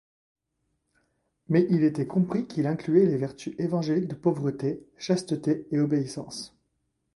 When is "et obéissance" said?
5.69-6.57